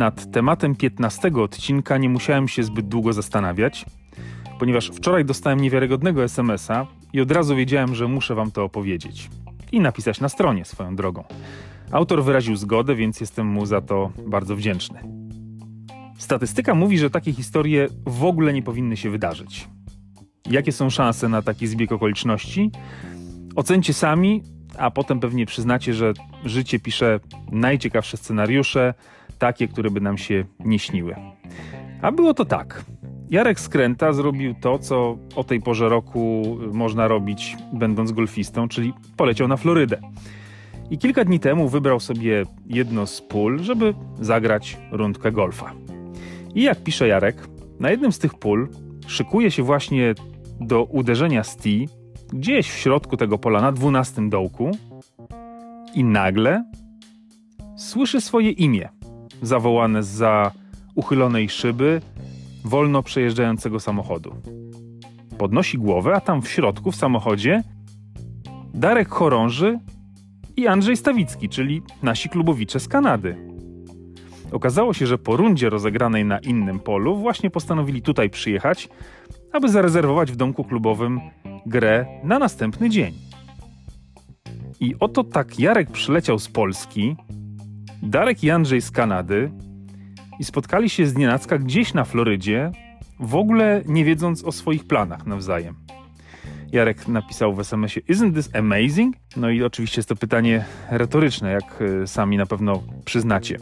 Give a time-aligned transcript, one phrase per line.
[0.00, 3.86] nad tematem 15 odcinka nie musiałem się zbyt długo zastanawiać,
[4.58, 9.30] ponieważ wczoraj dostałem niewiarygodnego SMS-a i od razu wiedziałem, że muszę wam to opowiedzieć.
[9.72, 11.24] I napisać na stronie swoją drogą.
[11.92, 15.00] Autor wyraził zgodę, więc jestem mu za to bardzo wdzięczny.
[16.18, 19.68] Statystyka mówi, że takie historie w ogóle nie powinny się wydarzyć.
[20.50, 22.70] Jakie są szanse na taki zbieg okoliczności?
[23.56, 24.42] Ocencie sami,
[24.78, 26.12] a potem pewnie przyznacie, że
[26.44, 27.20] życie pisze
[27.52, 28.94] najciekawsze scenariusze,
[29.40, 31.14] takie, które by nam się nie śniły.
[32.02, 32.84] A było to tak.
[33.30, 39.48] Jarek Skręta zrobił to, co o tej porze roku można robić, będąc golfistą, czyli poleciał
[39.48, 40.00] na Florydę.
[40.90, 45.72] I kilka dni temu wybrał sobie jedno z pól, żeby zagrać rundkę golfa.
[46.54, 47.48] I jak pisze Jarek,
[47.80, 48.68] na jednym z tych pól
[49.06, 50.14] szykuje się właśnie
[50.60, 51.88] do uderzenia z tee,
[52.32, 54.70] gdzieś w środku tego pola na dwunastym dołku
[55.94, 56.64] i nagle
[57.76, 58.88] słyszy swoje imię
[59.42, 60.52] zawołane za
[60.94, 62.00] uchylonej szyby
[62.64, 64.34] wolno przejeżdżającego samochodu.
[65.38, 67.62] Podnosi głowę, a tam w środku w samochodzie
[68.74, 69.78] Darek Chorąży
[70.56, 73.36] i Andrzej Stawicki, czyli nasi klubowicze z Kanady.
[74.52, 78.88] Okazało się, że po rundzie rozegranej na innym polu właśnie postanowili tutaj przyjechać,
[79.52, 81.20] aby zarezerwować w domku klubowym
[81.66, 83.14] grę na następny dzień.
[84.80, 87.16] I oto tak Jarek przyleciał z Polski,
[88.10, 89.50] Darek i Andrzej z Kanady
[90.38, 92.72] i spotkali się z nienacka gdzieś na Florydzie,
[93.20, 95.74] w ogóle nie wiedząc o swoich planach nawzajem.
[96.72, 99.16] Jarek napisał w SMS-ie Isn't this amazing?
[99.36, 103.56] No i oczywiście jest to pytanie retoryczne, jak y, sami na pewno przyznacie.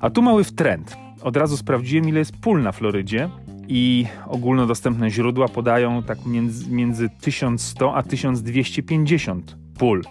[0.00, 0.96] A tu mały trend.
[1.22, 3.30] Od razu sprawdziłem, ile jest pól na Florydzie
[3.68, 10.02] i ogólnodostępne źródła podają tak między, między 1100 a 1250 pól.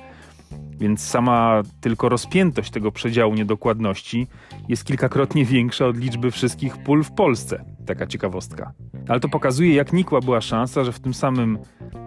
[0.80, 4.28] Więc sama tylko rozpiętość tego przedziału niedokładności
[4.70, 7.66] jest kilkakrotnie większa od liczby wszystkich pól w Polsce.
[7.86, 8.72] Taka ciekawostka.
[9.08, 11.60] Ale to pokazuje, jak nikła była szansa, że w tym samym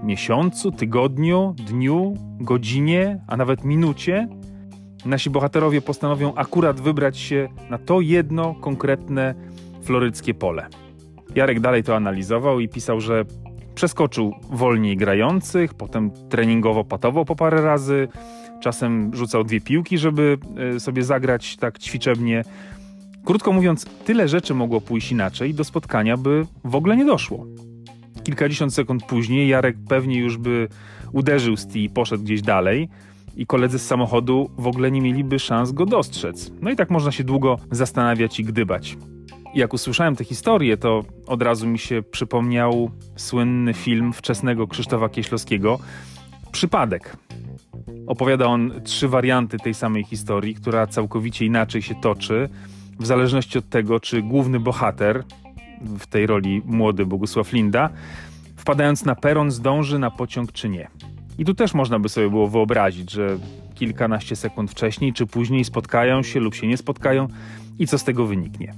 [0.03, 4.29] miesiącu, tygodniu, dniu, godzinie, a nawet minucie
[5.05, 9.35] nasi bohaterowie postanowią akurat wybrać się na to jedno konkretne
[9.83, 10.67] floryckie pole.
[11.35, 13.25] Jarek dalej to analizował i pisał, że
[13.75, 18.09] przeskoczył wolniej grających, potem treningowo patował po parę razy,
[18.61, 20.39] czasem rzucał dwie piłki, żeby
[20.77, 22.45] e, sobie zagrać tak ćwiczebnie.
[23.25, 27.47] Krótko mówiąc, tyle rzeczy mogło pójść inaczej, do spotkania by w ogóle nie doszło.
[28.25, 30.69] Kilkadziesiąt sekund później Jarek pewnie już by
[31.13, 32.89] uderzył z i poszedł gdzieś dalej
[33.37, 36.53] i koledzy z samochodu w ogóle nie mieliby szans go dostrzec.
[36.61, 38.97] No i tak można się długo zastanawiać i gdybać.
[39.55, 45.79] Jak usłyszałem tę historię, to od razu mi się przypomniał słynny film wczesnego Krzysztofa Kieślowskiego
[46.53, 47.17] Przypadek.
[48.07, 52.49] Opowiada on trzy warianty tej samej historii, która całkowicie inaczej się toczy,
[53.01, 55.25] w zależności od tego, czy główny bohater,
[55.83, 57.91] w tej roli młody Bogusław Linda,
[58.57, 60.89] wpadając na peron zdąży na pociąg czy nie.
[61.39, 63.39] I tu też można by sobie było wyobrazić, że
[63.75, 67.29] kilkanaście sekund wcześniej czy później spotkają się lub się nie spotkają
[67.79, 68.75] i co z tego wyniknie.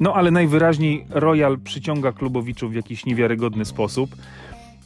[0.00, 4.16] No ale najwyraźniej Royal przyciąga klubowiczów w jakiś niewiarygodny sposób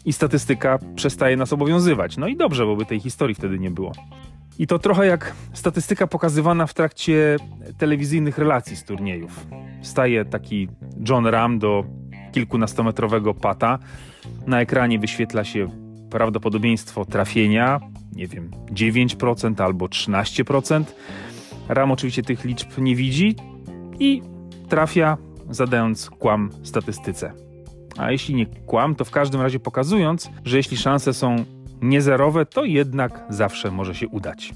[0.05, 2.17] i statystyka przestaje nas obowiązywać.
[2.17, 3.93] No i dobrze, bo by tej historii wtedy nie było.
[4.59, 7.37] I to trochę jak statystyka pokazywana w trakcie
[7.79, 9.47] telewizyjnych relacji z turniejów.
[9.83, 10.69] Staje taki
[11.09, 11.85] John Ram do
[12.33, 13.79] kilkunastometrowego pata.
[14.47, 15.67] Na ekranie wyświetla się
[16.11, 17.81] prawdopodobieństwo trafienia,
[18.13, 20.85] nie wiem, 9% albo 13%.
[21.69, 23.37] Ram oczywiście tych liczb nie widzi
[23.99, 24.23] i
[24.69, 25.17] trafia,
[25.51, 27.50] zadając kłam statystyce.
[27.97, 31.45] A jeśli nie kłam, to w każdym razie pokazując, że jeśli szanse są
[31.83, 34.53] niezerowe, to jednak zawsze może się udać.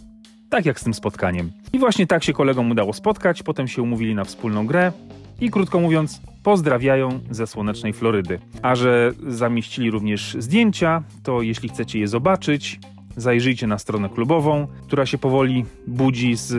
[0.51, 1.53] Tak jak z tym spotkaniem.
[1.73, 4.93] I właśnie tak się kolegom udało spotkać, potem się umówili na wspólną grę
[5.41, 8.39] i krótko mówiąc, pozdrawiają ze słonecznej Florydy.
[8.63, 12.81] A że zamieścili również zdjęcia, to jeśli chcecie je zobaczyć,
[13.17, 16.55] zajrzyjcie na stronę klubową, która się powoli budzi z